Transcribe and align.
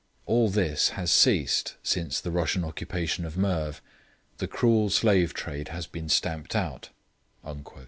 All 0.25 0.49
this 0.49 0.89
has 0.97 1.11
ceased 1.11 1.75
since 1.83 2.19
the 2.19 2.31
Russian 2.31 2.63
occupation 2.65 3.23
of 3.23 3.37
Merv; 3.37 3.83
the 4.39 4.47
cruel 4.47 4.89
slave 4.89 5.31
trade 5.35 5.67
has 5.67 5.85
been 5.85 6.09
stamped 6.09 6.55
out....' 6.55 6.89